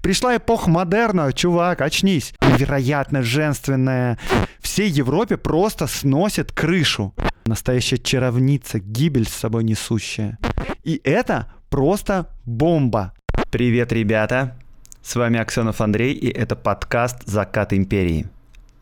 [0.00, 2.34] Пришла эпоха модерна, чувак, очнись.
[2.40, 4.18] Невероятно женственная.
[4.60, 7.14] Всей Европе просто сносит крышу.
[7.46, 10.38] Настоящая чаровница, гибель с собой несущая.
[10.84, 13.12] И это просто бомба.
[13.50, 14.56] Привет, ребята.
[15.02, 18.28] С вами Аксенов Андрей, и это подкаст «Закат империи».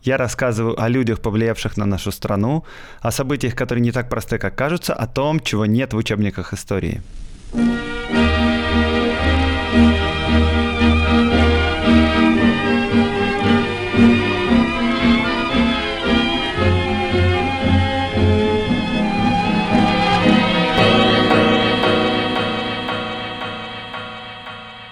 [0.03, 2.65] Я рассказываю о людях, повлиявших на нашу страну,
[3.01, 7.03] о событиях, которые не так просты, как кажутся, о том, чего нет в учебниках истории.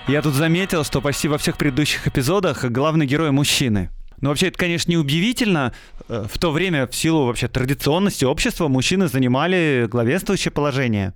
[0.08, 3.90] Я тут заметил, что почти во всех предыдущих эпизодах главный герой мужчины.
[4.22, 5.74] Ну, вообще, это, конечно, неудивительно.
[6.08, 11.12] Э, в то время, в силу вообще традиционности общества, мужчины занимали главенствующее положение.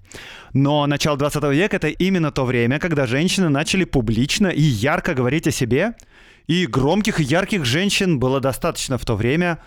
[0.52, 5.46] Но начало 20 века— это именно то время, когда женщины начали публично и ярко говорить
[5.46, 5.94] о себе.
[6.46, 9.58] И громких и ярких женщин было достаточно в то время.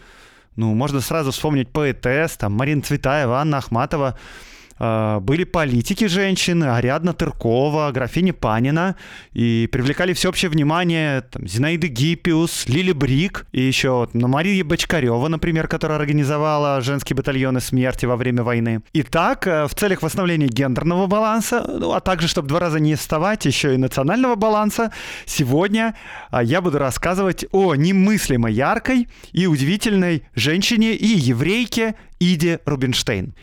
[0.56, 4.20] Ну, можно сразу вспомнить поэтесс, там, Марина Цветаева, Анна Ахматова—
[4.78, 8.96] были политики женщины, Ариадна Тыркова, графиня Панина,
[9.34, 15.28] и привлекали всеобщее внимание там, Зинаида Гиппиус, Лили Брик, и еще вот, ну, Мария Бочкарева,
[15.28, 18.82] например, которая организовала женские батальоны смерти во время войны.
[18.94, 23.46] Итак, э, в целях восстановления гендерного баланса, ну, а также, чтобы два раза не вставать,
[23.46, 24.92] еще и национального баланса,
[25.26, 25.96] сегодня
[26.32, 33.34] а, я буду рассказывать о немыслимо яркой и удивительной женщине и еврейке Иде Рубинштейн.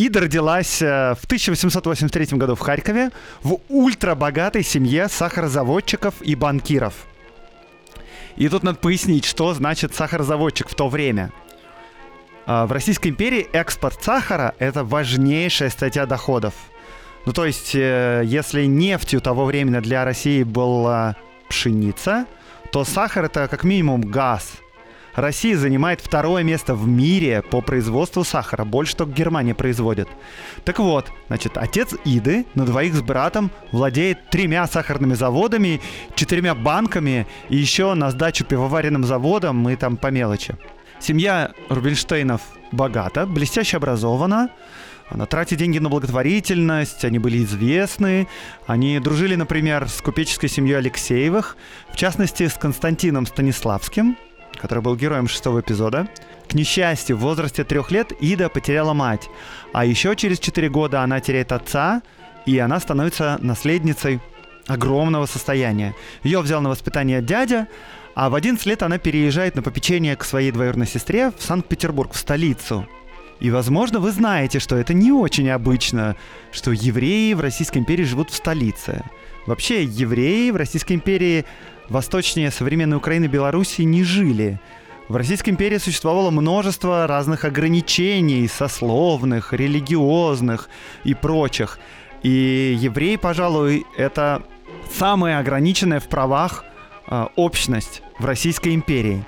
[0.00, 3.10] Ида родилась э, в 1883 году в Харькове
[3.42, 6.94] в ультрабогатой семье сахарозаводчиков и банкиров.
[8.36, 11.32] И тут надо пояснить, что значит сахарозаводчик в то время.
[12.46, 16.54] А, в Российской империи экспорт сахара– это важнейшая статья доходов.
[17.26, 21.14] Ну, то есть, э, если нефтью того времени для России была
[21.50, 22.24] пшеница,
[22.72, 24.50] то сахар– это как минимум газ–
[25.14, 28.64] Россия занимает второе место в мире по производству сахара.
[28.64, 30.08] Больше только Германия производит.
[30.64, 35.80] Так вот, значит, отец Иды на двоих с братом владеет тремя сахарными заводами,
[36.14, 40.56] четырьмя банками и еще на сдачу пивоваренным заводом и там по мелочи.
[40.98, 44.50] Семья Рубинштейнов богата, блестяще образована,
[45.10, 48.28] она тратит деньги на благотворительность, они были известны.
[48.66, 51.56] Они дружили, например, с купеческой семьей Алексеевых,
[51.92, 54.16] в частности, с Константином Станиславским,
[54.58, 56.08] который был героем шестого эпизода.
[56.48, 59.28] К несчастью, в возрасте трех лет Ида потеряла мать,
[59.72, 62.02] а еще через четыре года она теряет отца,
[62.46, 64.20] и она становится наследницей
[64.66, 65.94] огромного состояния.
[66.22, 67.68] Ее взял на воспитание дядя,
[68.14, 72.16] а в 11 лет она переезжает на попечение к своей двоюродной сестре в Санкт-Петербург, в
[72.16, 72.86] столицу.
[73.40, 76.16] И, возможно, вы знаете, что это не очень обычно,
[76.52, 79.02] что евреи в Российской империи живут в столице.
[79.46, 81.46] Вообще, евреи в Российской империи
[81.90, 84.58] восточнее современной Украины и Белоруссии не жили.
[85.08, 90.68] В Российской империи существовало множество разных ограничений, сословных, религиозных
[91.02, 91.80] и прочих.
[92.22, 94.42] И евреи, пожалуй, это
[94.96, 96.64] самая ограниченная в правах
[97.08, 99.24] э, общность в Российской империи.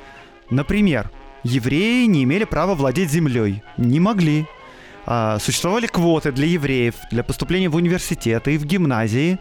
[0.51, 1.11] Например,
[1.43, 3.63] евреи не имели права владеть землей.
[3.77, 4.47] Не могли.
[5.07, 9.39] Э, существовали квоты для евреев для поступления в университеты и в гимназии.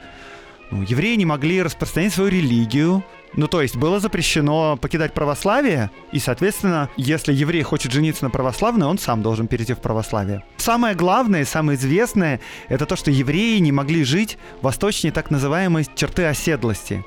[0.71, 3.03] Ну, евреи не могли распространять свою религию.
[3.33, 8.87] Ну, то есть было запрещено покидать православие, и, соответственно, если еврей хочет жениться на православной,
[8.87, 10.43] он сам должен перейти в православие.
[10.57, 16.25] Самое главное, самое известное, это то, что евреи не могли жить восточнее так называемой черты
[16.25, 17.05] оседлости.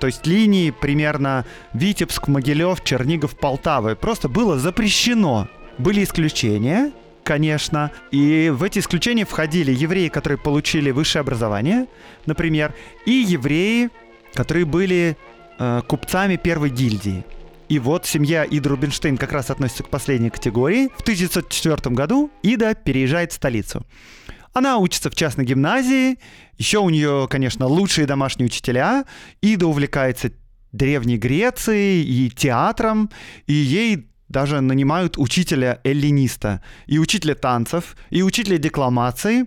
[0.00, 3.96] То есть линии примерно Витебск, Могилев, Чернигов, Полтавы.
[3.96, 5.48] Просто было запрещено.
[5.78, 6.92] Были исключения,
[7.24, 7.90] конечно.
[8.10, 11.86] И в эти исключения входили евреи, которые получили высшее образование,
[12.26, 12.74] например,
[13.06, 13.90] и евреи,
[14.34, 15.16] которые были
[15.58, 17.24] э, купцами первой гильдии.
[17.68, 20.88] И вот семья Иды Рубинштейн как раз относится к последней категории.
[20.96, 23.84] В 1904 году Ида переезжает в столицу.
[24.52, 26.18] Она учится в частной гимназии.
[26.58, 29.04] Еще у нее, конечно, лучшие домашние учителя.
[29.40, 30.30] Ида увлекается
[30.72, 33.10] Древней Грецией и театром.
[33.46, 39.46] И ей даже нанимают учителя-эллиниста, и учителя танцев, и учителя декламации.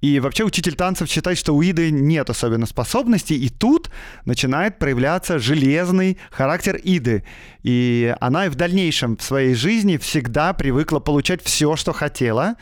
[0.00, 3.90] И вообще учитель танцев считает, что у Иды нет особенно способностей, и тут
[4.26, 7.22] начинает проявляться железный характер Иды.
[7.62, 12.56] И она и в дальнейшем в своей жизни всегда привыкла получать все, что хотела.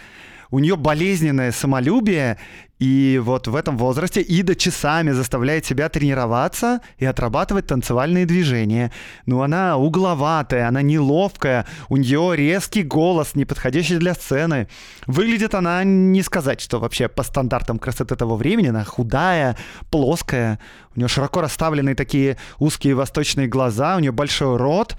[0.53, 2.39] У нее болезненное самолюбие,
[2.79, 8.93] и вот в этом возрасте Ида часами заставляет себя тренироваться и отрабатывать танцевальные движения.
[9.25, 14.69] Ну, она угловатая, она неловкая, у нее резкий голос, не подходящий для сцены.
[15.07, 19.57] Выглядит она, не сказать, что вообще по стандартам красоты того времени, она худая,
[19.91, 20.59] плоская,
[20.95, 24.97] у нее широко расставленные такие узкие восточные глаза, у нее большой рот,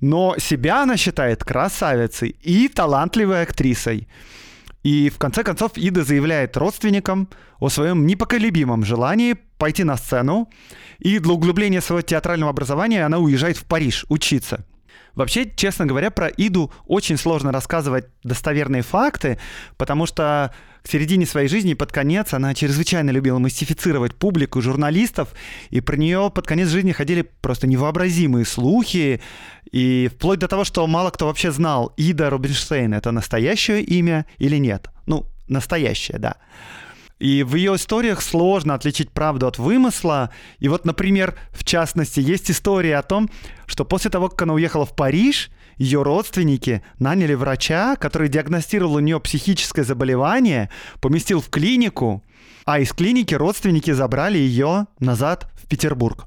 [0.00, 4.08] но себя она считает красавицей и талантливой актрисой.
[4.82, 7.28] И в конце концов Ида заявляет родственникам
[7.58, 10.48] о своем непоколебимом желании пойти на сцену,
[10.98, 14.64] и для углубления своего театрального образования она уезжает в Париж учиться.
[15.20, 19.38] Вообще, честно говоря, про Иду очень сложно рассказывать достоверные факты,
[19.76, 20.50] потому что
[20.82, 25.28] к середине своей жизни под конец она чрезвычайно любила мистифицировать публику, журналистов,
[25.68, 29.20] и про нее под конец жизни ходили просто невообразимые слухи,
[29.70, 34.56] и вплоть до того, что мало кто вообще знал, Ида Рубинштейн— это настоящее имя или
[34.56, 34.88] нет.
[35.04, 36.36] Ну, настоящее, да.
[37.20, 40.30] И в ее историях сложно отличить правду от вымысла.
[40.58, 43.28] И вот, например, в частности, есть история о том,
[43.66, 49.00] что после того, как она уехала в Париж, ее родственники наняли врача, который диагностировал у
[49.00, 50.70] нее психическое заболевание,
[51.00, 52.24] поместил в клинику,
[52.64, 56.26] а из клиники родственники забрали ее назад в Петербург.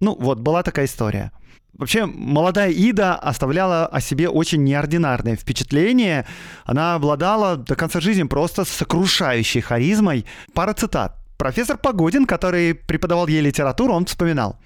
[0.00, 1.32] Ну, вот была такая история.
[1.72, 6.26] Вообще, молодая Ида оставляла о себе очень неординарное впечатление.
[6.64, 10.26] Она обладала до конца жизни просто сокрушающей харизмой.
[10.52, 11.16] Пара цитат.
[11.38, 14.58] Профессор Погодин, который преподавал ей литературу, он вспоминал.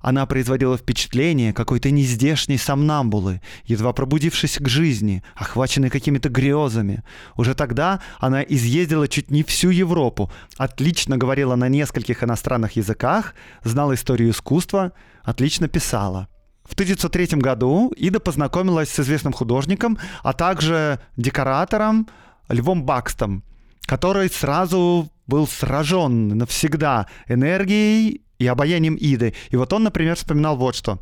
[0.00, 7.02] Она производила впечатление какой-то нездешней сомнамбулы, едва пробудившись к жизни, охваченной какими-то грезами.
[7.36, 13.34] Уже тогда она изъездила чуть не всю Европу, отлично говорила на нескольких иностранных языках,
[13.64, 14.92] знала историю искусства,
[15.22, 16.28] отлично писала.
[16.68, 22.08] В 1903 году Ида познакомилась с известным художником, а также декоратором
[22.48, 23.42] Львом Бакстом,
[23.86, 29.34] который сразу был сражен навсегда энергией и обаянием Иды.
[29.50, 31.00] И вот он, например, вспоминал вот что.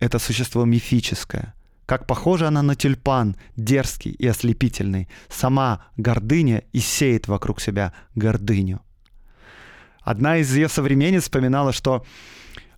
[0.00, 1.54] Это существо мифическое.
[1.86, 5.08] Как похожа она на тюльпан, дерзкий и ослепительный.
[5.28, 8.80] Сама гордыня и сеет вокруг себя гордыню.
[10.02, 12.04] Одна из ее современниц вспоминала, что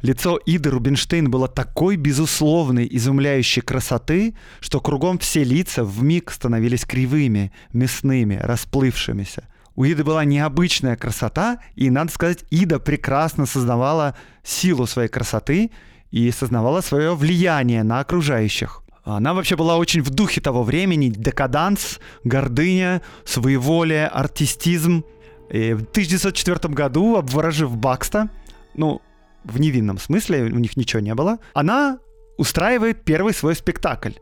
[0.03, 6.85] Лицо Иды Рубинштейн было такой безусловной, изумляющей красоты, что кругом все лица в миг становились
[6.85, 9.45] кривыми, мясными, расплывшимися.
[9.77, 15.71] У Иды была необычная красота, и, надо сказать, Ида прекрасно сознавала силу своей красоты
[16.11, 18.83] и сознавала свое влияние на окружающих.
[19.05, 25.05] Она вообще была очень в духе того времени, декаданс, гордыня, своеволие, артистизм.
[25.49, 28.31] И в 1904 году, обворожив Бакста,
[28.75, 29.01] ну,
[29.45, 31.99] в невинном смысле, у них ничего не было, она
[32.37, 34.13] устраивает первый свой спектакль.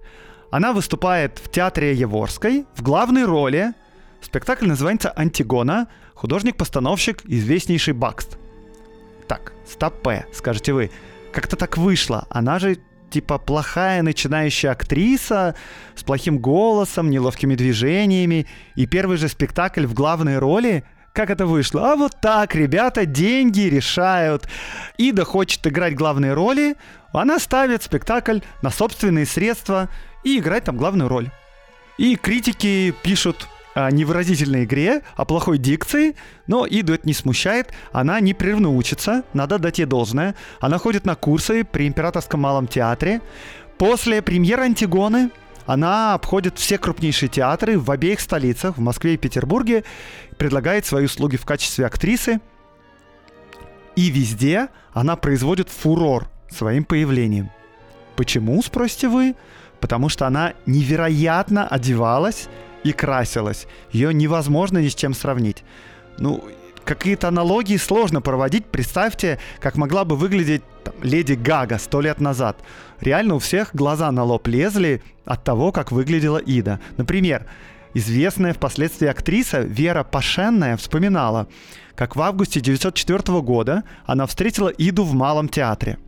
[0.50, 3.72] Она выступает в театре Еворской в главной роли.
[4.20, 8.37] Спектакль называется «Антигона», художник-постановщик, известнейший Бакст.
[9.28, 10.90] Так, стопе, скажете вы.
[11.32, 12.26] Как-то так вышло.
[12.31, 12.78] Она же
[13.11, 15.55] типа плохая начинающая актриса
[15.94, 18.46] с плохим голосом, неловкими движениями.
[18.75, 21.93] И первый же спектакль в главной роли как это вышло?
[21.93, 24.49] А вот так, ребята, деньги решают.
[24.99, 26.77] Ида хочет играть главные роли,
[27.12, 29.89] она ставит спектакль на собственные средства
[30.25, 31.31] и играет там главную роль.
[31.99, 36.17] И критики пишут о невыразительной игре, о плохой дикции,
[36.47, 40.35] но Иду это не смущает, она непрерывно учится, надо дать ей должное.
[40.61, 43.21] Она ходит на курсы при Императорском малом театре.
[43.79, 45.31] После премьеры Антигоны
[45.67, 49.85] она обходит все крупнейшие театры в обеих столицах, в Москве и Петербурге,
[50.39, 52.41] предлагает свои услуги в качестве актрисы.
[53.97, 57.51] И везде она производит фурор своим появлением.
[58.17, 59.34] Почему, спросите вы?
[59.81, 62.49] Потому что она невероятно одевалась
[62.84, 63.67] и красилась.
[63.93, 65.65] Ее невозможно ни с чем сравнить.
[66.19, 66.44] Ну,
[66.84, 68.67] какие-то аналогии сложно проводить.
[68.67, 72.58] Представьте, как могла бы выглядеть там, леди Гага сто лет назад.
[73.01, 76.81] Реально у всех глаза на лоб лезли от того, как выглядела Ида.
[76.97, 77.47] Например,
[77.95, 81.49] известная впоследствии актриса Вера Пашенная вспоминала,
[81.95, 85.99] как в августе 1904 года она встретила Иду в Малом театре.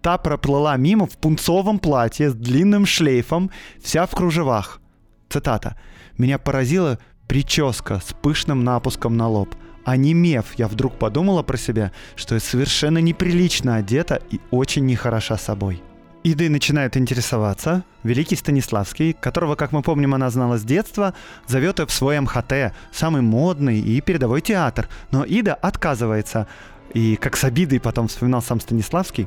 [0.00, 4.80] Та проплыла мимо в пунцовом платье с длинным шлейфом, вся в кружевах.
[5.28, 5.78] Цитата.
[6.18, 6.98] «Меня поразила
[7.28, 9.54] прическа с пышным напуском на лоб.
[9.84, 15.82] Онемев, я вдруг подумала про себя, что я совершенно неприлично одета и очень нехороша собой.
[16.24, 17.84] Иды начинает интересоваться.
[18.04, 21.14] Великий Станиславский, которого, как мы помним, она знала с детства,
[21.48, 24.88] зовет ее в свой МХТ, самый модный и передовой театр.
[25.10, 26.46] Но Ида отказывается.
[26.94, 29.26] И как с обидой потом вспоминал сам Станиславский,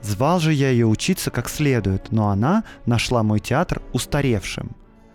[0.00, 4.70] звал же я ее учиться как следует, но она нашла мой театр устаревшим.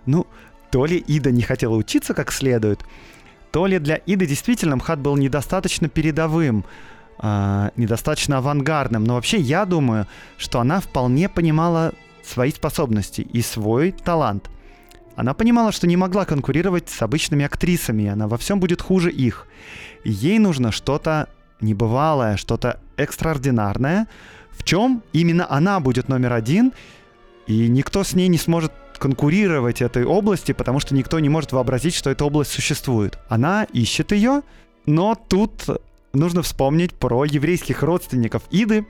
[0.06, 0.28] Ну,
[0.70, 2.86] То ли Ида не хотела учиться как следует,
[3.52, 6.66] то ли для Иды действительно МХАТ был недостаточно передовым,
[7.22, 9.04] э, недостаточно авангардным.
[9.04, 10.08] Но вообще я думаю,
[10.38, 11.94] что она вполне понимала
[12.24, 14.50] свои способности и свой талант.
[15.16, 19.48] Она понимала, что не могла конкурировать с обычными актрисами, она во всем будет хуже их.
[20.04, 21.30] Ей нужно что-то
[21.62, 24.08] небывалое, что-то экстраординарное,
[24.52, 26.74] в чем именно она будет номер один,
[27.48, 31.96] и никто с ней не сможет конкурировать этой области, потому что никто не может вообразить,
[31.96, 33.18] что эта область существует.
[33.30, 34.42] Она ищет ее,
[34.86, 35.66] но тут
[36.16, 38.86] нужно вспомнить про еврейских родственников Иды.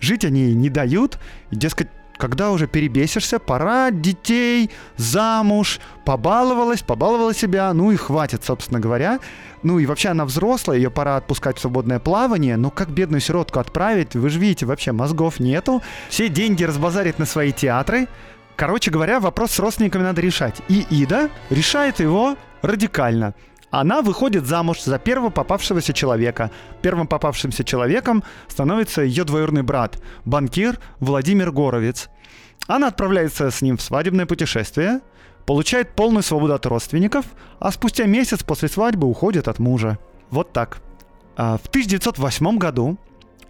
[0.00, 1.18] Жить они не дают,
[1.50, 8.80] и, дескать, когда уже перебесишься, пора детей, замуж, побаловалась, побаловала себя, ну и хватит, собственно
[8.80, 9.20] говоря.
[9.62, 13.60] Ну и вообще она взрослая, ее пора отпускать в свободное плавание, но как бедную сиротку
[13.60, 18.08] отправить, вы же видите, вообще мозгов нету, все деньги разбазарит на свои театры.
[18.56, 20.60] Короче говоря, вопрос с родственниками надо решать.
[20.68, 23.34] И Ида решает его радикально.
[23.72, 26.50] Она выходит замуж за первого попавшегося человека.
[26.82, 32.10] Первым попавшимся человеком становится ее двоюродный брат, банкир Владимир Горовец.
[32.68, 35.00] Она отправляется с ним в свадебное путешествие,
[35.46, 37.24] получает полную свободу от родственников,
[37.60, 39.98] а спустя месяц после свадьбы уходит от мужа.
[40.28, 40.82] Вот так.
[41.36, 42.98] А в 1908 году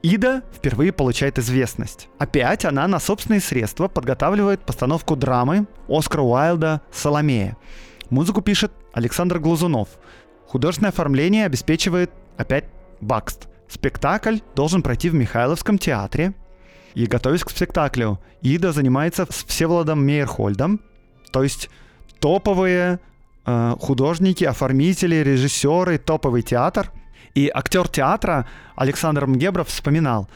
[0.02, 2.09] Ида впервые получает известность.
[2.19, 7.57] Опять она на собственные средства подготавливает постановку драмы Оскара Уайлда «Соломея».
[8.12, 9.88] Музыку пишет Александр Глазунов.
[10.52, 12.66] Художественное оформление обеспечивает опять
[13.00, 13.49] Бакст.
[13.68, 16.35] Спектакль должен пройти в Михайловском театре
[16.92, 20.82] и готовясь к спектаклю, Ида занимается с Всеволодом Мейерхольдом,
[21.32, 21.71] то есть
[22.21, 23.00] топовые
[23.47, 26.90] э, художники, оформители, режиссеры, топовый театр.
[27.35, 30.28] И актер театра Александр Мгебров вспоминал,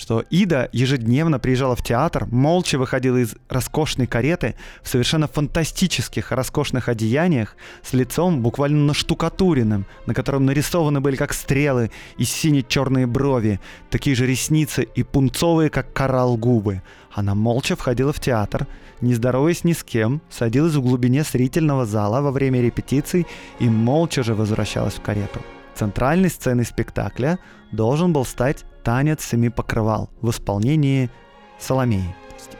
[0.00, 6.88] что Ида ежедневно приезжала в театр, молча выходила из роскошной кареты в совершенно фантастических роскошных
[6.88, 14.16] одеяниях с лицом буквально наштукатуренным, на котором нарисованы были как стрелы и сине-черные брови, такие
[14.16, 16.80] же ресницы и пунцовые, как коралл губы.
[17.12, 18.66] Она молча входила в театр,
[19.02, 23.26] не здороваясь ни с кем, садилась в глубине зрительного зала во время репетиций
[23.58, 25.40] и молча же возвращалась в карету.
[25.74, 27.38] Центральной сценой спектакля
[27.70, 31.10] должен был стать «Танец семи покрывал» в исполнении
[31.58, 32.14] Соломеи,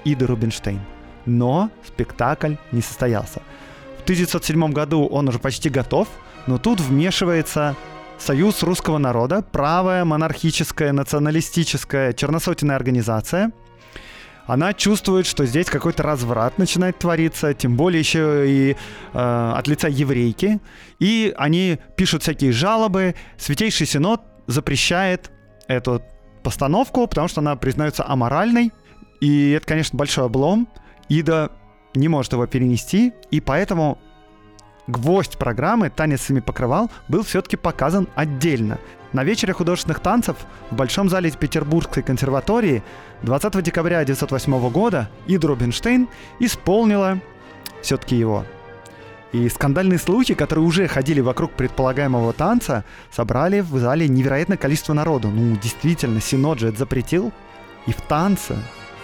[0.05, 0.81] Иды Рубинштейн.
[1.27, 3.43] Но спектакль не состоялся.
[3.99, 6.09] В 1907 году он уже почти готов,
[6.47, 7.77] но тут вмешивается
[8.21, 13.50] Союз русского народа, правая, монархическая, националистическая, черносотенная организация.
[14.47, 18.77] Она чувствует, что здесь какой-то разврат начинает твориться, тем более еще и
[19.15, 20.61] э, от лица еврейки.
[20.99, 23.15] И они пишут всякие жалобы.
[23.39, 25.31] Святейший Синод запрещает
[25.71, 26.03] эту
[26.43, 28.73] постановку, потому что она признается аморальной.
[29.21, 30.69] И это, конечно, большой облом.
[31.09, 31.53] Ида
[31.95, 33.99] не может его перенести, и поэтому
[34.87, 38.79] гвоздь программы «Танец семи покрывал» был все-таки показан отдельно.
[39.12, 40.37] На вечере художественных танцев
[40.71, 42.83] в Большом зале Петербургской консерватории
[43.23, 46.09] 20 декабря 1908 года Ида Рубинштейн
[46.39, 47.19] исполнила
[47.83, 48.45] все-таки его.
[49.33, 55.29] И скандальные слухи, которые уже ходили вокруг предполагаемого танца, собрали в зале невероятное количество народу.
[55.29, 57.33] Ну, действительно, Синод же это запретил.
[57.87, 58.57] И в танце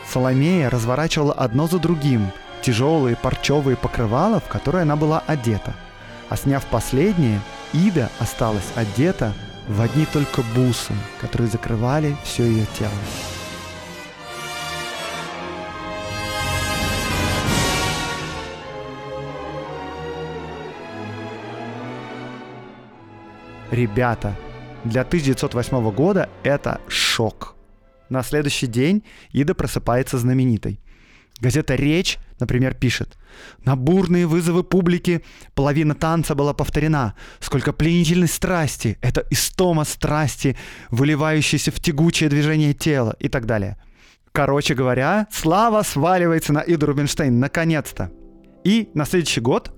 [0.09, 2.31] Соломея разворачивала одно за другим
[2.67, 5.75] тяжелые парчевые покрывала, в которые она была одета.
[6.29, 7.41] А сняв последнее,
[7.73, 9.35] Ида осталась одета
[9.69, 13.36] в одни только бусы, которые закрывали все ее тело.
[23.77, 24.35] Ребята,
[24.85, 27.57] для 1908 года это шок.
[28.09, 30.81] На следующий день Ида просыпается знаменитой.
[31.41, 33.19] Газета «Речь», например, пишет
[33.67, 35.23] «На бурные вызовы публики
[35.55, 37.17] половина танца была повторена.
[37.39, 38.97] Сколько пленительной страсти!
[39.03, 40.57] Это истома страсти,
[40.91, 43.77] выливающейся в тягучее движение тела» и так далее.
[44.33, 48.11] Короче говоря, слава сваливается на Иду Рубинштейн наконец-то.
[48.65, 49.71] И на следующий год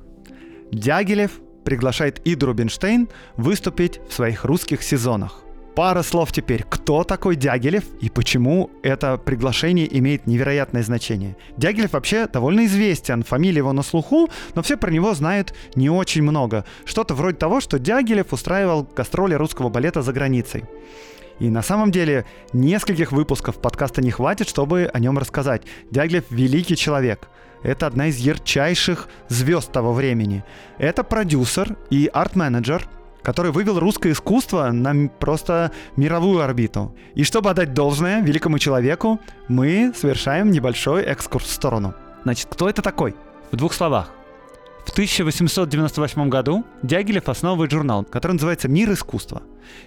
[0.70, 5.42] Дягилев приглашает Иду Рубинштейн выступить в своих русских сезонах.
[5.76, 6.64] Пара слов теперь.
[6.66, 11.36] Кто такой Дягилев и почему это приглашение имеет невероятное значение?
[11.58, 16.22] Дягилев вообще довольно известен, фамилия его на слуху, но все про него знают не очень
[16.22, 16.64] много.
[16.86, 20.64] Что-то вроде того, что Дягилев устраивал гастроли русского балета за границей.
[21.38, 25.64] И на самом деле нескольких выпусков подкаста не хватит, чтобы о нем рассказать.
[25.90, 27.28] Дягилев— великий человек.
[27.62, 30.44] Это одна из ярчайших звезд того времени.
[30.78, 32.88] Это продюсер и арт-менеджер,
[33.22, 36.94] который вывел русское искусство на просто мировую орбиту.
[37.14, 41.94] И чтобы отдать должное великому человеку, мы совершаем небольшой экскурс в сторону.
[42.24, 43.14] Значит, кто это такой?
[43.50, 44.10] В двух словах.
[44.88, 49.42] В 1898 году Дягилев основывает журнал, который называется «Мир искусства».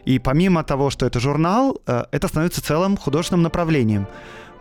[0.06, 4.06] И помимо того, что это журнал, э, это становится целым художественным направлением.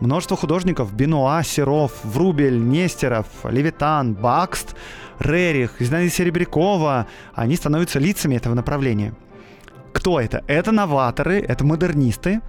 [0.00, 4.74] Множество художников– Бенуа, Серов, Врубель, Нестеров, Левитан, Бакст,
[5.18, 9.14] Рерих, Зинаида Серебрякова– они становятся лицами этого направления.
[9.92, 10.42] Кто это?
[10.46, 12.40] Это новаторы, это модернисты,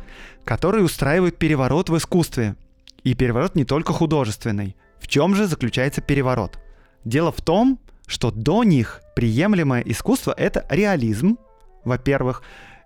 [0.45, 2.55] которые устраивают переворот в искусстве.
[3.03, 4.77] И переворот не только художественный.
[5.01, 6.57] В чем же заключается переворот?
[7.03, 11.37] Дело в том, что до них приемлемое искусство— это реализм,
[11.83, 12.43] во-первых,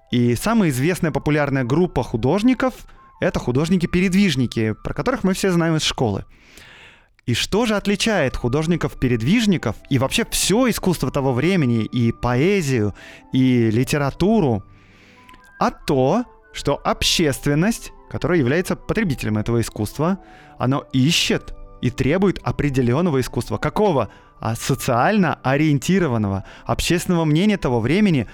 [0.10, 2.74] и самая известная популярная группа художников—
[3.20, 6.26] это художники-передвижники, про которых мы все знаем из школы.
[7.26, 12.94] И что же отличает художников-передвижников и вообще все искусство того времени, и поэзию,
[13.34, 14.64] и литературу,
[15.60, 20.20] а то, что общественность, которая является потребителем этого искусства,
[20.60, 23.58] оно ищет и требует определенного искусства.
[23.58, 24.10] Какого?
[24.40, 26.44] А социально ориентированного.
[26.66, 28.28] Общественного мнения того времени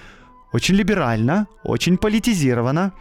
[0.52, 2.92] очень либерально, очень политизировано.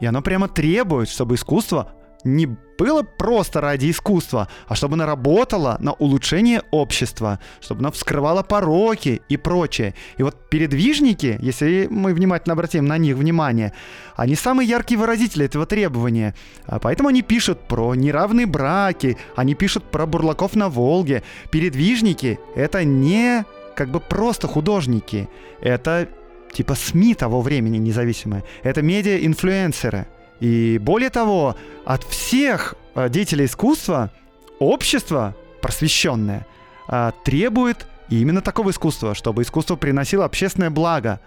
[0.00, 1.92] И оно прямо требует, чтобы искусство
[2.26, 2.46] не
[2.78, 9.22] было просто ради искусства, а чтобы она работала на улучшение общества, чтобы она вскрывала пороки
[9.28, 9.94] и прочее.
[10.18, 13.72] И вот передвижники, если мы внимательно обратим на них внимание,
[14.14, 16.34] они самые яркие выразители этого требования.
[16.66, 21.22] А поэтому они пишут про неравные браки, они пишут про бурлаков на Волге.
[21.50, 25.28] Передвижники— это не как бы просто художники,
[25.60, 26.08] это
[26.52, 30.06] типа СМИ того времени независимые, это медиа-инфлюенсеры—
[30.40, 34.12] и более того, от всех э, деятелей искусства
[34.58, 36.46] общество просвещенное
[36.88, 41.20] э, требует именно такого искусства, чтобы искусство приносило общественное благо.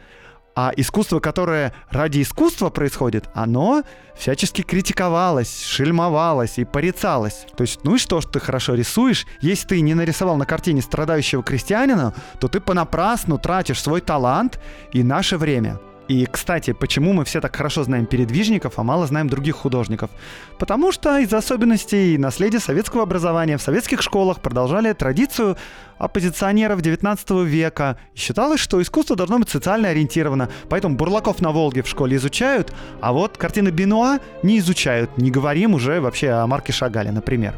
[0.56, 3.84] А искусство, которое ради искусства происходит, оно
[4.18, 7.46] всячески критиковалось, шельмовалось и порицалось.
[7.56, 9.26] То есть, ну и что, что ты хорошо рисуешь?
[9.42, 14.60] Если ты не нарисовал на картине страдающего крестьянина, то ты понапрасну тратишь свой талант
[14.92, 15.80] и наше время.
[16.10, 20.10] И, кстати, почему мы все так хорошо знаем передвижников, а мало знаем других художников?
[20.58, 25.56] Потому что из особенностей наследия советского образования в советских школах продолжали традицию
[26.00, 28.00] оппозиционеров 19 века.
[28.16, 30.50] И считалось, что искусство должно быть социально ориентировано.
[30.68, 35.16] Поэтому Бурлаков на Волге в школе изучают, а вот картины Бенуа не изучают.
[35.20, 37.54] Не говорим уже вообще о Марке Шагале, например.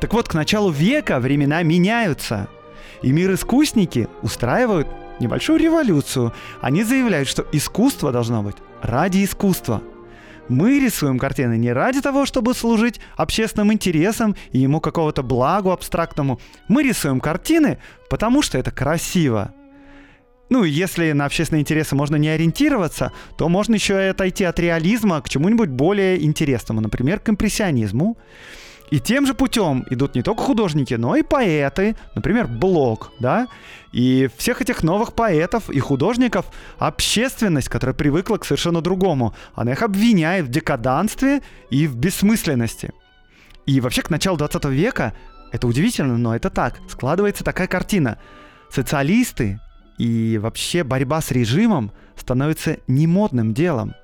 [0.00, 2.48] Так вот, к началу века времена меняются.
[3.02, 4.88] И мир искусники устраивают
[5.22, 6.32] небольшую революцию.
[6.60, 9.82] Они заявляют, что искусство должно быть ради искусства.
[10.48, 16.40] Мы рисуем картины не ради того, чтобы служить общественным интересам и ему какого-то благу абстрактному.
[16.68, 17.78] Мы рисуем картины,
[18.10, 19.54] потому что это красиво.
[20.50, 25.22] Ну, если на общественные интересы можно не ориентироваться, то можно еще и отойти от реализма
[25.22, 28.18] к чему-нибудь более интересному, например, к импрессионизму.
[28.92, 33.48] И тем же путем идут не только художники, но и поэты, например, Блок, да,
[33.90, 36.44] и всех этих новых поэтов и художников
[36.78, 42.92] общественность, которая привыкла к совершенно другому, она их обвиняет в декаданстве и в бессмысленности.
[43.64, 45.14] И вообще к началу 20 века,
[45.52, 48.18] это удивительно, но это так, складывается такая картина.
[48.70, 49.58] Социалисты
[49.96, 53.94] и вообще борьба с режимом становится немодным делом.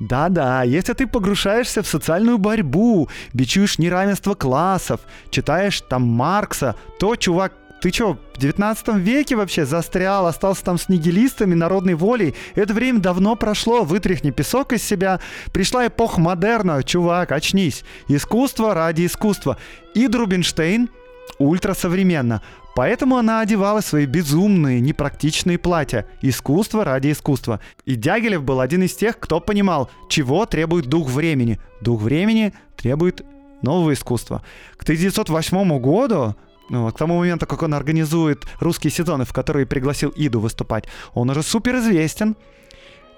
[0.00, 7.52] Да-да, если ты погружаешься в социальную борьбу, бичуешь неравенство классов, читаешь там Маркса, то, чувак,
[7.82, 12.34] ты чё, в 19 веке вообще застрял, остался там с нигилистами, народной волей?
[12.54, 15.20] Это время давно прошло, вытряхни песок из себя.
[15.52, 17.84] Пришла эпоха модерна, чувак, очнись.
[18.08, 19.56] Искусство ради искусства.
[19.94, 20.90] И Друбинштейн
[21.38, 22.42] ультрасовременно.
[22.74, 26.06] Поэтому она одевала свои безумные, непрактичные платья.
[26.22, 27.60] Искусство ради искусства.
[27.84, 31.60] И Дягилев был один из тех, кто понимал, чего требует дух времени.
[31.80, 33.24] Дух времени требует
[33.62, 34.42] нового искусства.
[34.76, 36.36] К 1908 году
[36.70, 41.28] ну, к тому моменту, как он организует русские сезоны, в которые пригласил Иду выступать, он
[41.28, 42.36] уже супер известен.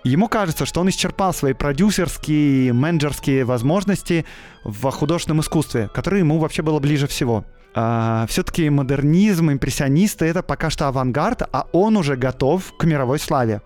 [0.05, 4.25] Ему кажется, что он исчерпал свои продюсерские, менеджерские возможности
[4.64, 10.70] в художественном искусстве, которое ему вообще было ближе всего а, все-таки модернизм, импрессионисты— это пока
[10.70, 13.62] что авангард, а он уже готов к мировой славе.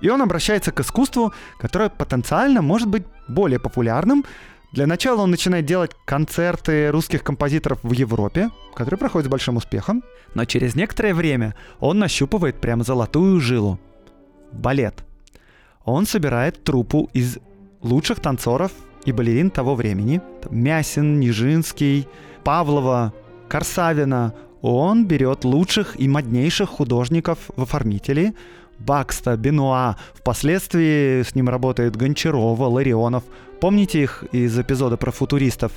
[0.00, 4.24] И он обращается к искусству, которое потенциально может быть более популярным.
[4.72, 10.02] Для начала он начинает делать концерты русских композиторов в Европе, которые проходят с большим успехом.
[10.34, 13.78] Но через некоторое время он нащупывает прям золотую жилу.
[14.50, 15.04] Балет.
[15.84, 17.38] Он собирает труппу из
[17.80, 18.72] лучших танцоров
[19.04, 20.20] и балерин того времени.
[20.50, 22.08] Мясин, Нижинский,
[22.44, 23.12] Павлова,
[23.52, 28.32] Корсавина, он берет лучших и моднейших художников в оформители,
[28.78, 33.24] Бакста, Бенуа, впоследствии с ним работает Гончарова, Ларионов.
[33.60, 35.70] Помните их из эпизода про футуристов?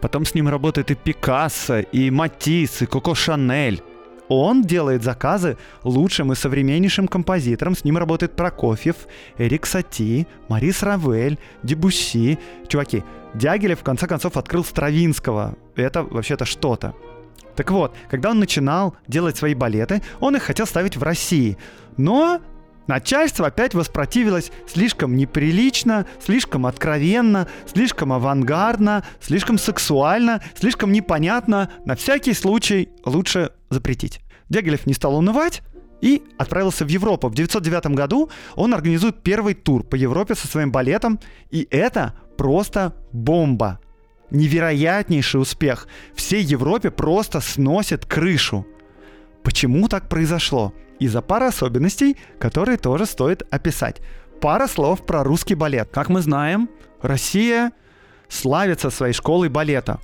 [0.00, 3.82] Потом с ним работает и Пикассо, и Матисс, и Коко Шанель.
[4.28, 7.76] он делает заказы лучшим и современнейшим композиторам.
[7.76, 8.96] С ним работает Прокофьев,
[9.36, 12.38] Эрик Сати, Марис Равель, Дебусси.
[12.68, 15.56] Чуваки, Дягилев в конце концов открыл Стравинского.
[15.74, 16.94] Это вообще-то что-то.
[17.56, 21.58] Так вот, когда он начинал делать свои балеты, он их хотел ставить в России.
[21.96, 22.40] Но
[22.86, 31.70] Начальство опять воспротивилось слишком неприлично, слишком откровенно, слишком авангардно, слишком сексуально, слишком непонятно.
[31.84, 34.20] На всякий случай лучше запретить.
[34.48, 35.62] Дягилев не стал унывать
[36.00, 37.28] и отправился в Европу.
[37.28, 42.94] В 1909 году он организует первый тур по Европе со своим балетом, и это просто
[43.12, 43.80] бомба.
[44.30, 45.86] Невероятнейший успех.
[46.14, 48.66] Всей Европе просто сносит крышу.
[49.42, 50.72] Почему так произошло?
[50.98, 54.00] Из-за пары особенностей, которые тоже стоит описать.
[54.40, 55.90] Пара слов про русский балет.
[55.92, 57.72] Как мы знаем, Россия
[58.28, 60.00] славится своей школой балета.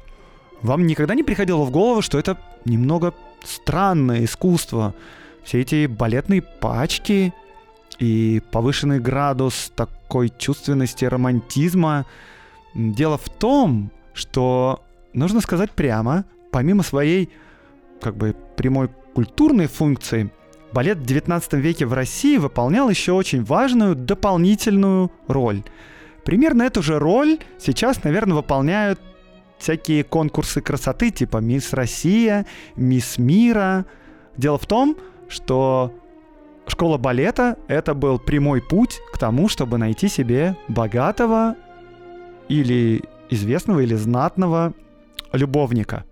[0.62, 3.14] Вам никогда не приходило в голову, что это немного
[3.44, 4.94] странное искусство?
[5.44, 7.32] Все эти балетные пачки
[7.98, 12.06] и повышенный градус такой чувственности, романтизма.
[12.74, 17.30] Дело в том, что, нужно сказать прямо, помимо своей
[18.00, 20.30] как бы прямой культурной функции,
[20.72, 25.62] балет в 19 веке в России выполнял еще очень важную дополнительную роль.
[26.24, 29.00] Примерно эту же роль сейчас, наверное, выполняют
[29.58, 33.87] всякие конкурсы красоты типа «Мисс Россия», «Мисс Мира».
[34.37, 34.96] Дело в том,
[35.28, 35.92] что
[36.70, 41.57] школа балета— это был прямой путь к тому, чтобы найти себе богатого
[42.48, 44.72] или известного или знатного
[45.33, 46.04] любовника.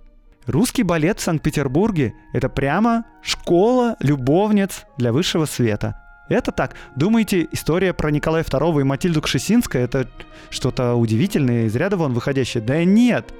[0.46, 6.00] Русский балет в Санкт-Петербурге— это прямо школа любовниц для высшего света.
[6.28, 6.74] Это так.
[6.96, 10.08] Думаете, история про Николая II и Матильду Кшесинская— это
[10.50, 12.62] что-то удивительное, из ряда вон выходящее?
[12.62, 13.32] Да нет.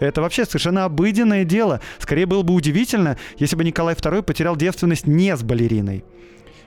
[0.00, 1.80] Это вообще совершенно обыденное дело.
[1.98, 6.04] Скорее было бы удивительно, если бы Николай II потерял девственность не с балериной.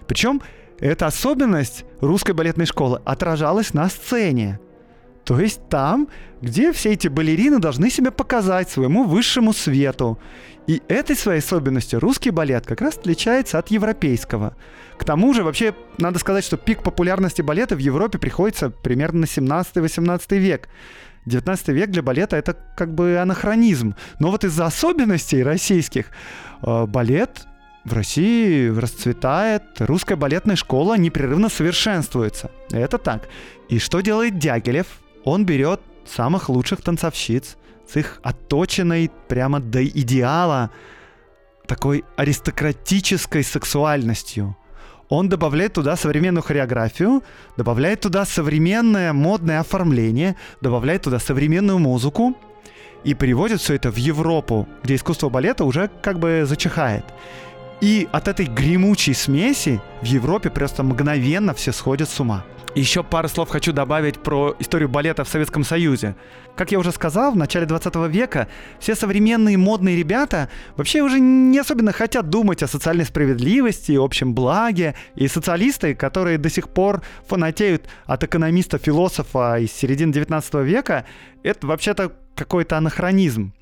[0.07, 0.41] Причем
[0.79, 4.59] эта особенность русской балетной школы отражалась на сцене.
[5.23, 6.07] То есть там,
[6.41, 10.19] где все эти балерины должны себя показать своему высшему свету.
[10.67, 14.55] И этой своей особенностью русский балет как раз отличается от европейского.
[14.97, 19.25] К тому же, вообще, надо сказать, что пик популярности балета в Европе приходится примерно на
[19.25, 20.69] 17-18 век.
[21.25, 23.95] 19 век для балета это как бы анахронизм.
[24.19, 26.07] Но вот из-за особенностей российских
[26.61, 27.47] э, балет
[27.85, 32.49] в России расцветает, русская балетная школа непрерывно совершенствуется.
[32.71, 33.29] Это так.
[33.69, 34.87] И что делает Дягилев?
[35.23, 40.71] Он берет самых лучших танцовщиц с их отточенной прямо до идеала
[41.67, 44.57] такой аристократической сексуальностью.
[45.09, 47.23] Он добавляет туда современную хореографию,
[47.57, 52.35] добавляет туда современное модное оформление, добавляет туда современную музыку
[53.03, 57.05] и приводит все это в Европу, где искусство балета уже как бы зачихает.
[57.81, 62.45] И от этой гремучей смеси в Европе просто мгновенно все сходят с ума.
[62.75, 66.17] Еще пару слов хочу добавить про историю балета в Советском Союзе.
[66.57, 71.57] Как я уже сказал, в начале 20 века все современные модные ребята вообще уже не
[71.57, 74.93] особенно хотят думать о социальной справедливости и общем благе.
[75.15, 81.05] И социалисты, которые до сих пор фанатеют от экономиста-философа из середины 19 века,
[81.43, 83.53] это вообще-то какой-то анахронизм.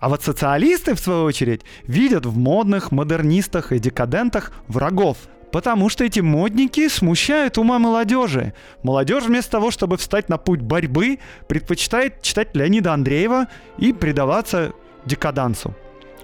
[0.00, 5.16] А вот социалисты, в свою очередь, видят в модных, модернистах и декадентах врагов–
[5.52, 8.52] Потому что эти модники смущают ума молодежи.
[8.82, 13.46] Молодежь вместо того, чтобы встать на путь борьбы, предпочитает читать Леонида Андреева
[13.78, 14.72] и предаваться
[15.06, 15.74] декадансу.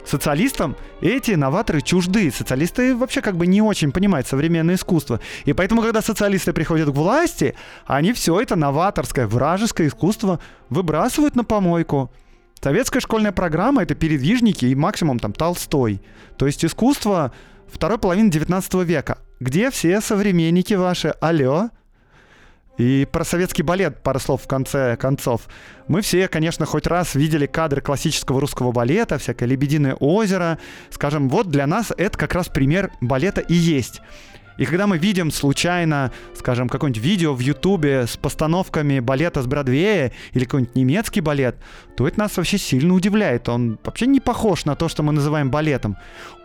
[0.05, 2.31] Социалистам эти новаторы чужды.
[2.31, 5.21] Социалисты вообще как бы не очень понимают современное искусство.
[5.45, 7.55] И поэтому, когда социалисты приходят к власти,
[7.87, 12.11] они все это новаторское, вражеское искусство выбрасывают на помойку.
[12.63, 16.01] Советская школьная программа— это передвижники и максимум там Толстой.
[16.39, 17.33] То есть искусство
[17.67, 19.19] второй половины 19 века.
[19.41, 21.09] Где все современники ваши?
[21.21, 21.71] Алло?
[22.79, 25.49] И про советский балет пару слов в конце концов.
[25.89, 30.59] Мы все, конечно, хоть раз видели кадры классического русского балета, всякое «Лебединое озеро».
[30.91, 34.01] Скажем, вот для нас это как раз пример балета и есть.
[34.59, 40.13] И когда мы видим случайно, скажем, какое-нибудь видео в Ютубе с постановками балета с Бродвея
[40.33, 41.57] или какой-нибудь немецкий балет,
[41.97, 43.49] то это нас вообще сильно удивляет.
[43.49, 45.97] Он вообще не похож на то, что мы называем балетом.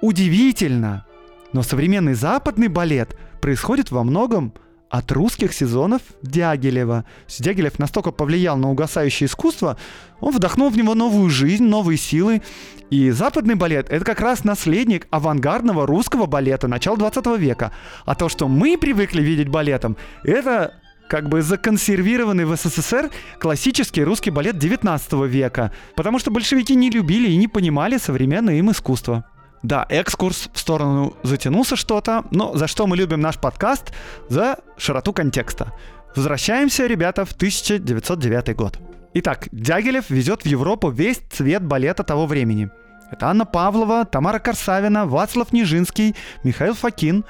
[0.01, 1.05] Удивительно,
[1.53, 4.53] но современный западный балет происходит во многом
[4.89, 7.05] от русских сезонов Дягилева.
[7.39, 9.77] Дягилев настолько повлиял на угасающее искусство,
[10.19, 12.41] он вдохнул в него новую жизнь, новые силы.
[12.89, 17.71] И западный балет— это как раз наследник авангардного русского балета начала 20 века.
[18.05, 20.75] А то, что мы привыкли видеть балетом, это
[21.09, 25.71] как бы законсервированный в СССР классический русский балет 19 века.
[25.95, 29.25] Потому что большевики не любили и не понимали современное им искусство.
[29.63, 33.91] Да, экскурс в сторону затянулся что-то, но за что мы любим наш подкаст?
[34.29, 35.73] За широту контекста.
[36.15, 38.79] Возвращаемся, ребята, в 1909 год.
[39.13, 42.69] Итак, Дягилев везет в Европу весь цвет балета того времени.
[43.11, 47.25] Это Анна Павлова, Тамара Корсавина, Вацлав Нижинский, Михаил Факин.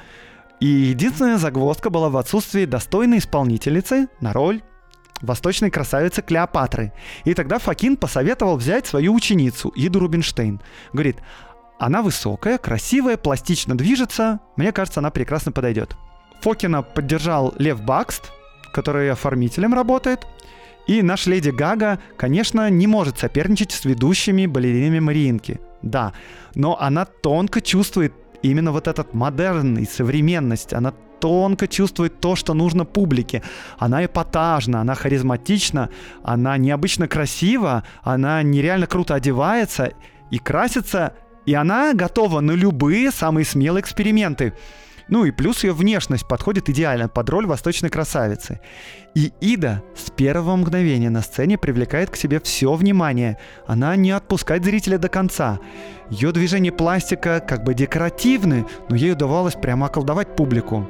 [0.60, 4.62] И единственная загвоздка была в отсутствии достойной исполнительницы на роль
[5.22, 6.94] восточной красавицы Клеопатры.
[7.26, 10.62] И тогда Факин посоветовал взять свою ученицу Иду Рубинштейн.
[10.94, 11.18] Говорит,
[11.80, 14.40] она высокая, красивая, пластично движется.
[14.56, 15.96] Мне кажется, она прекрасно подойдет.
[16.42, 18.32] Фокина поддержал Лев Бакст,
[18.74, 20.26] который оформителем работает.
[20.88, 25.60] И наш Леди Гага, конечно, не может соперничать с ведущими балеринами Мариинки.
[25.82, 26.14] Да,
[26.56, 30.74] но она тонко чувствует именно вот этот модерн и современность.
[30.74, 33.44] Она тонко чувствует то, что нужно публике.
[33.78, 35.90] Она эпатажна, она харизматична,
[36.24, 39.92] она необычно красива, она нереально круто одевается
[40.32, 41.14] и красится
[41.48, 44.54] и она готова на любые самые смелые эксперименты.
[45.08, 48.60] Ну и плюс ее внешность подходит идеально под роль восточной красавицы.
[49.16, 53.38] И Ида с первого мгновения на сцене привлекает к себе все внимание.
[53.66, 55.60] Она не отпускает зрителя до конца.
[56.10, 60.90] Ее движения пластика как бы декоративны, но ей удавалось прямо околдовать публику.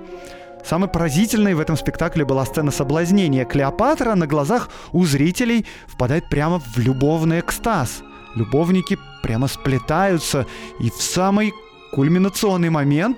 [0.65, 3.45] Самой поразительной в этом спектакле была сцена соблазнения.
[3.45, 8.01] Клеопатра на глазах у зрителей впадает прямо в любовный экстаз.
[8.35, 10.45] Любовники прямо сплетаются,
[10.79, 11.53] и в самый
[11.91, 13.17] кульминационный момент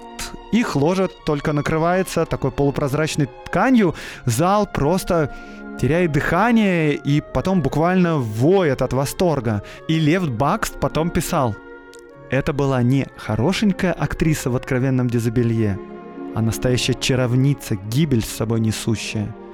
[0.52, 3.96] их ложа только накрывается такой полупрозрачной тканью,
[4.26, 5.36] зал просто
[5.82, 9.64] теряет дыхание и потом буквально воет от восторга.
[9.88, 11.56] И Лев Бакст потом писал,
[12.30, 15.80] это была не хорошенькая актриса в откровенном дезобелье,
[16.36, 19.36] а настоящая чаровница, гибель с собой несущая–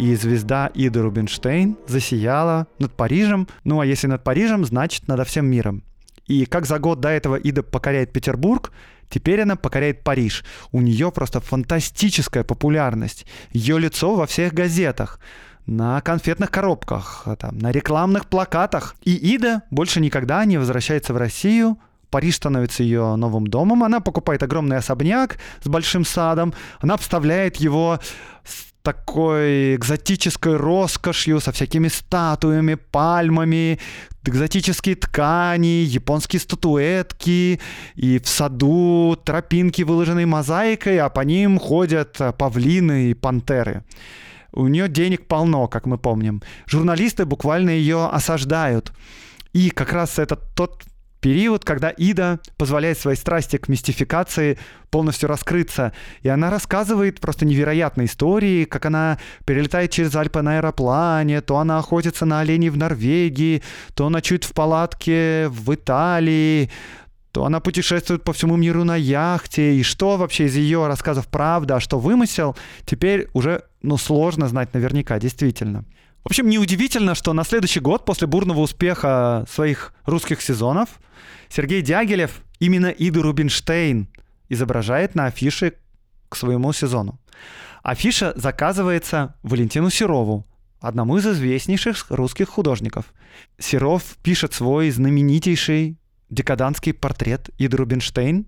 [0.00, 3.46] и звезда Ида Рубинштейн засияла над Парижем.
[3.64, 5.82] Ну а если над Парижем, значит над всем миром.
[6.26, 8.72] И как за год до этого Ида покоряет Петербург,
[9.10, 10.42] теперь она покоряет Париж.
[10.72, 13.26] У нее просто фантастическая популярность.
[13.52, 15.20] Ее лицо во всех газетах
[15.66, 18.96] на конфетных коробках, там, на рекламных плакатах.
[19.02, 23.84] И Ида больше никогда не возвращается в Россию, Париж становится ее новым домом.
[23.84, 26.54] Она покупает огромный особняк с большим садом.
[26.80, 28.00] Она обставляет его
[28.82, 33.78] такой экзотической роскошью, со всякими статуями, пальмами,
[34.24, 37.60] экзотические ткани, японские статуэтки,
[37.94, 43.84] и в саду тропинки, выложенные мозаикой, а по ним ходят павлины и пантеры.
[44.52, 46.42] У нее денег полно, как мы помним.
[46.66, 48.92] Журналисты буквально ее осаждают.
[49.52, 50.82] И как раз это тот
[51.20, 54.58] период, когда Ида позволяет своей страсти к мистификации
[54.90, 55.92] полностью раскрыться.
[56.22, 61.78] И она рассказывает просто невероятные истории, как она перелетает через Альпы на аэроплане, то она
[61.78, 63.62] охотится на оленей в Норвегии,
[63.94, 66.70] то ночует в палатке в Италии,
[67.32, 71.76] то она путешествует по всему миру на яхте, и что вообще из ее рассказов правда,
[71.76, 75.84] а что вымысел, теперь уже ну, сложно знать наверняка, действительно.
[76.22, 81.00] В общем, неудивительно, что на следующий год, после бурного успеха своих русских сезонов,
[81.48, 84.06] Сергей Дягилев именно Иду Рубинштейн
[84.50, 85.74] изображает на афише
[86.28, 87.18] к своему сезону.
[87.82, 90.46] Афиша заказывается Валентину Серову,
[90.78, 93.06] одному из известнейших русских художников.
[93.58, 95.96] Серов пишет свой знаменитейший
[96.28, 98.46] декадантский портрет Иды Рубинштейн,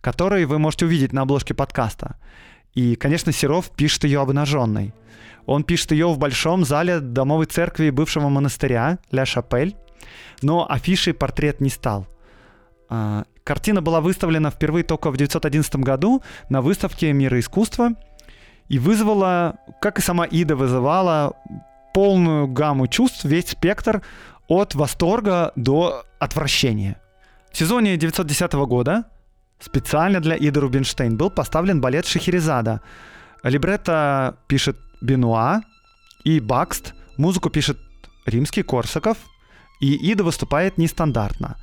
[0.00, 2.18] который вы можете увидеть на обложке подкаста.
[2.74, 4.92] И, конечно, Серов пишет ее обнаженной–
[5.46, 9.76] он пишет ее в большом зале домовой церкви бывшего монастыря Ля Шапель,
[10.42, 12.06] но афишей портрет не стал.
[12.88, 17.90] А, картина была выставлена впервые только в 1911 году на выставке «Мира искусства»
[18.68, 21.34] и вызвала, как и сама Ида вызывала,
[21.94, 24.02] полную гамму чувств, весь спектр
[24.48, 27.00] от восторга до отвращения.
[27.50, 29.04] В сезоне 1910 года
[29.58, 32.82] специально для Иды Рубинштейн был поставлен балет Шахерезада.
[33.42, 35.62] Либретто пишет Бенуа
[36.24, 36.94] и Бакст.
[37.16, 37.78] Музыку пишет
[38.26, 39.16] римский Корсаков.
[39.80, 41.56] И Ида выступает нестандартно.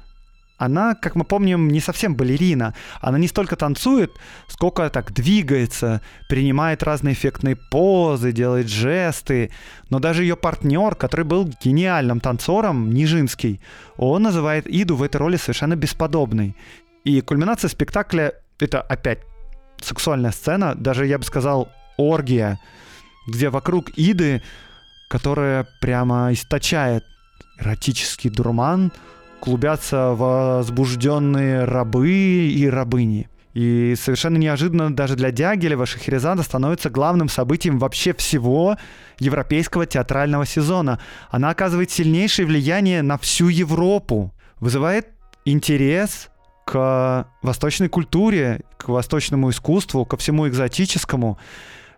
[0.58, 2.74] Она, как мы помним, не совсем балерина.
[3.02, 4.12] Она не столько танцует,
[4.48, 9.52] сколько так двигается, принимает разные эффектные позы, делает жесты.
[9.90, 13.60] Но даже ее партнер, который был гениальным танцором, Нижинский,
[13.98, 16.56] он называет Иду в этой роли совершенно бесподобной.
[17.04, 19.20] И кульминация спектакля— это опять
[19.82, 22.60] сексуальная сцена, даже, я бы сказал, оргия
[23.28, 24.42] где вокруг Иды,
[25.10, 27.04] которая прямо источает
[27.60, 28.92] эротический дурман,
[29.40, 33.30] клубятся возбужденные рабы и рабыни.
[33.54, 38.78] И совершенно неожиданно даже для Дягилева Шахерезада становится главным событием вообще всего
[39.20, 41.00] европейского театрального сезона.
[41.30, 45.08] Она оказывает сильнейшее влияние на всю Европу, вызывает
[45.46, 46.30] интерес
[46.66, 51.38] к восточной культуре, к восточному искусству, ко всему экзотическому.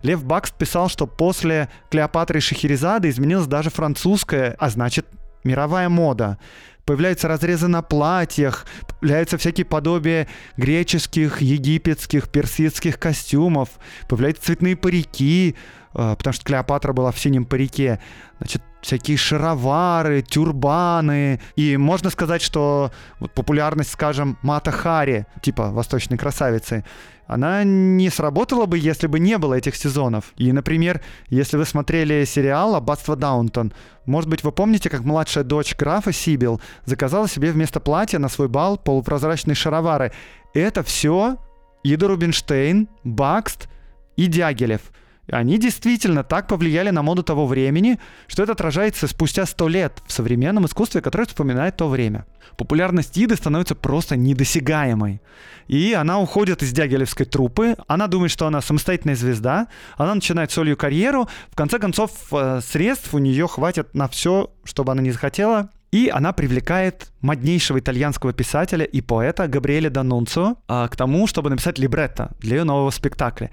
[0.02, 5.08] Лев Бакст писал, что после Клеопатры и Шахерезады изменилась даже французская, а значит
[5.44, 6.38] мировая мода.
[6.86, 8.66] Появляются разрезы на платьях,
[9.00, 13.70] появляются всякие подобия греческих, египетских, персидских костюмов,
[14.08, 15.56] появляются цветные парики,
[15.94, 18.00] э, потому что Клеопатра была в синем парике.
[18.38, 21.40] Значит, всякие шаровары, тюрбаны.
[21.56, 26.86] И можно сказать, что вот популярность, скажем, Мата Хари, типа восточной красавицы,
[27.26, 30.26] она не сработала бы, если бы не было этих сезонов.
[30.38, 33.74] И, например, если вы смотрели сериал «Аббатство Даунтон»,
[34.06, 38.48] может быть, вы помните, как младшая дочь графа Сибил заказала себе вместо платья на свой
[38.48, 40.12] бал полупрозрачные шаровары.
[40.54, 41.38] Это все
[41.84, 43.68] Ида Рубинштейн, Бакст
[44.16, 44.82] и Дягилев–
[45.30, 50.12] они действительно так повлияли на моду того времени, что это отражается спустя сто лет в
[50.12, 52.26] современном искусстве, которое вспоминает то время.
[52.58, 55.22] Популярность Иды становится просто недосягаемой.
[55.68, 60.78] И она уходит из дягилевской трупы, она думает, что она самостоятельная звезда, она начинает солью
[60.78, 65.70] карьеру, в конце концов э, средств у нее хватит на все, чтобы она не захотела,
[65.96, 71.80] и она привлекает моднейшего итальянского писателя и поэта Габриэля Данунцо а, к тому, чтобы написать
[71.80, 73.50] либретто для ее нового спектакля.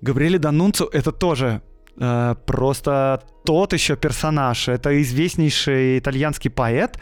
[0.00, 1.62] Габриэле Данунцо это тоже
[1.96, 4.68] э, просто тот еще персонаж.
[4.68, 6.98] Это известнейший итальянский поэт.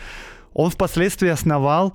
[0.52, 1.94] Он впоследствии основал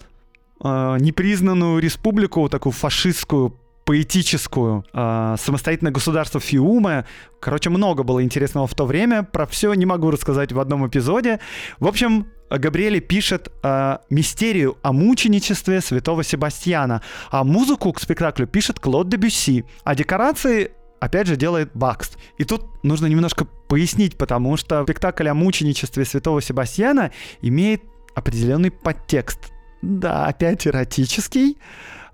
[0.63, 7.05] э, непризнанную республику, такую фашистскую, поэтическую, э, самостоятельное государство Фиуме.
[7.39, 9.23] Короче, много было интересного в то время.
[9.23, 11.39] Про все не могу рассказать в одном эпизоде.
[11.79, 18.77] В общем, Габриэле пишет э, мистерию о мученичестве святого Себастьяна, а музыку к спектаклю пишет
[18.81, 22.17] Клод де Бюсси, а декорации опять же, делает Бакст.
[22.39, 27.83] И тут нужно немножко пояснить, потому что спектакль о мученичестве святого Себастьяна имеет
[28.15, 29.53] определенный подтекст.
[29.81, 31.57] Да, опять эротический,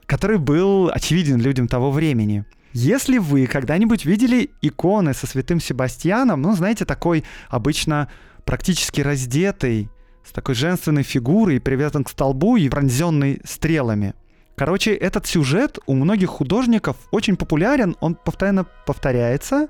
[0.06, 2.46] который был очевиден людям того времени.
[2.74, 8.10] Если вы когда-нибудь видели иконы со святым Себастьяном, ну, знаете, такой обычно
[8.46, 9.90] практически раздетый,
[10.26, 14.14] с такой женственной фигурой, привязан к столбу и пронзенный стрелами–
[14.56, 19.68] Короче, этот сюжет у многих художников очень популярен, он постоянно повторяется,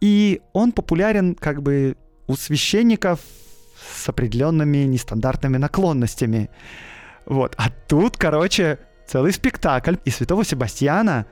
[0.00, 1.96] и он популярен как бы
[2.28, 3.20] у священников
[3.94, 6.50] с определенными нестандартными наклонностями.
[7.24, 7.54] Вот.
[7.58, 9.96] А тут, короче, целый спектакль.
[10.04, 11.26] И святого Себастьяна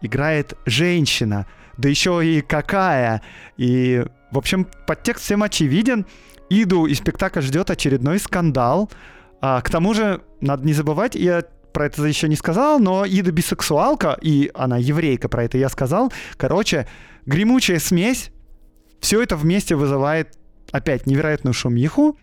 [0.00, 1.46] играет женщина.
[1.78, 3.22] Да еще и какая.
[3.56, 6.06] И, в общем, подтекст всем очевиден.
[6.50, 8.90] Иду, и спектакль ждет очередной скандал.
[9.40, 13.32] А, к тому же, надо не забывать о про это еще не сказал, но Ида
[13.32, 16.12] бисексуалка, и она еврейка, про это я сказал.
[16.36, 16.86] Короче,
[17.24, 18.30] гремучая смесь,
[19.00, 20.36] все это вместе вызывает
[20.70, 22.18] опять невероятную шумиху,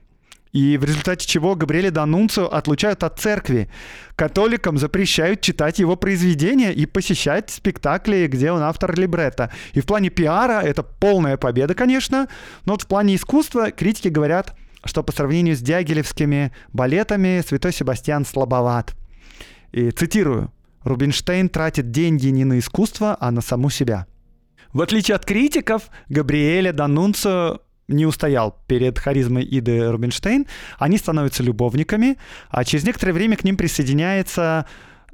[0.51, 3.69] и в результате чего Габриэля Данунцию отлучают от церкви.
[4.15, 9.51] Католикам запрещают читать его произведения и посещать спектакли, где он автор либретто.
[9.73, 12.27] И в плане пиара это полная победа, конечно,
[12.65, 18.25] но вот в плане искусства критики говорят, что по сравнению с дягилевскими балетами Святой Себастьян
[18.25, 18.95] слабоват.
[19.71, 20.51] И цитирую.
[20.83, 24.07] Рубинштейн тратит деньги не на искусство, а на саму себя.
[24.71, 30.45] В отличие от критиков, Габриэля Данунцо не устоял перед харизмой Иды Рубинштейн.
[30.77, 32.17] Они становятся любовниками,
[32.49, 34.65] а через некоторое время к ним присоединяется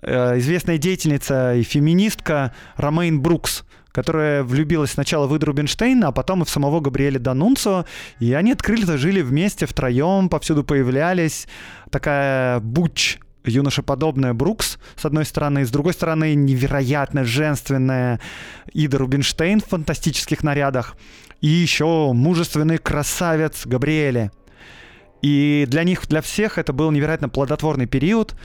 [0.01, 6.41] э, известная деятельница и феминистка Ромейн Брукс, которая влюбилась сначала в Иду Рубинштейна, а потом
[6.43, 7.85] и в самого Габриэля Данунцо.
[8.19, 11.47] И они открыто жили вместе, втроем, повсюду появлялись.
[11.89, 18.19] Такая буч юношеподобная Брукс, с одной стороны, и с другой стороны, невероятно женственная
[18.73, 20.95] Ида Рубинштейн в фантастических нарядах,
[21.41, 24.31] и еще мужественный красавец Габриэле.
[25.21, 28.35] И для них, для всех это был невероятно плодотворный период.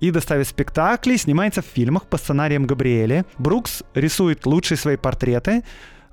[0.00, 3.24] Ида ставит спектакли, снимается в фильмах по сценариям Габриэле.
[3.38, 5.64] Брукс рисует лучшие свои портреты,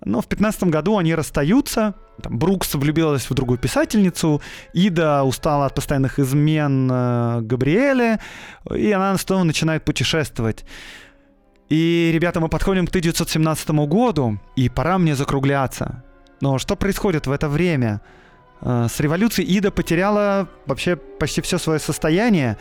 [0.03, 1.93] но в 15 году они расстаются.
[2.21, 4.41] Там, Брукс влюбилась в другую писательницу,
[4.73, 8.19] Ида устала от постоянных измен э, Габриэля,
[8.73, 10.65] и она снова начинает путешествовать.
[11.69, 16.04] И, ребята, мы подходим к 1917 году, и пора мне закругляться.
[16.41, 18.01] Но что происходит в это время?
[18.61, 22.57] Э, с революцией Ида потеряла вообще почти все свое состояние.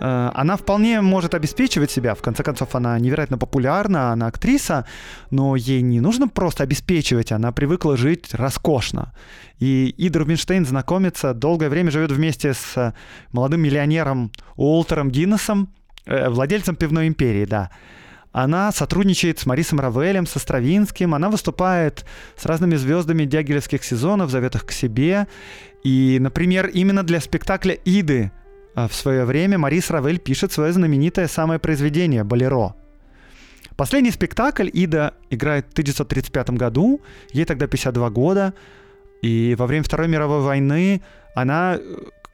[0.00, 2.14] Э, она вполне может обеспечивать себя.
[2.14, 4.86] В конце концов, она невероятно популярна, она актриса,
[5.30, 9.12] но ей не нужно просто обеспечивать, она привыкла жить роскошно.
[9.60, 12.94] И Ида Рубинштейн знакомится, долгое время живет вместе с
[13.32, 15.68] молодым миллионером Уолтером Гиннесом,
[16.06, 17.70] э, владельцем пивной империи, да.
[18.34, 22.04] Она сотрудничает с Марисом Равелем, со Стравинским, она выступает
[22.36, 25.28] с разными звездами дягилевских сезонов, зовет их к себе.
[25.84, 28.32] И, например, именно для спектакля «Иды»
[28.74, 32.74] в свое время Марис Равель пишет свое знаменитое самое произведение «Болеро».
[33.76, 37.00] Последний спектакль Ида играет в 1935 году,
[37.32, 38.54] ей тогда 52 года,
[39.22, 41.02] и во время Второй мировой войны
[41.36, 41.78] она,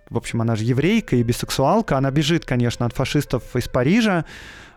[0.09, 4.25] в общем, она же еврейка и бисексуалка, она бежит, конечно, от фашистов из Парижа,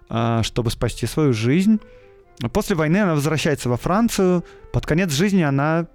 [0.07, 1.79] чтобы спасти свою жизнь.
[2.51, 5.87] После войны она возвращается во Францию, под конец жизни она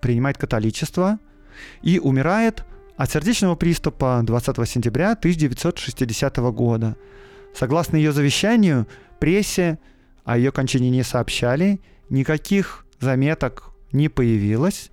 [0.00, 1.18] принимает католичество
[1.82, 2.64] и умирает
[2.96, 6.96] от сердечного приступа 20 сентября 1960 года.
[7.54, 8.86] Согласно ее завещанию,
[9.20, 9.78] прессе
[10.24, 11.80] о ее кончине не сообщали,
[12.10, 14.90] никаких заметок не появилось,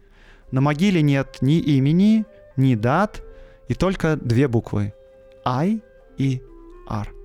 [0.51, 2.25] на могиле нет ни имени,
[2.55, 3.21] ни дат,
[3.67, 4.93] и только две буквы–
[5.45, 5.81] I
[6.17, 6.41] и
[6.87, 7.24] R.